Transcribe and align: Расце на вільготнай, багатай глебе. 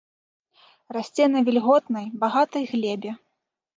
Расце 0.95 1.23
на 1.35 1.39
вільготнай, 1.49 2.05
багатай 2.25 2.63
глебе. 2.73 3.11